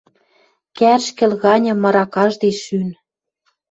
Кӓрш 0.77 1.05
кӹл 1.17 1.31
ганьы 1.43 1.73
мыра 1.81 2.05
каждый 2.15 2.53
шӱн. 2.63 2.89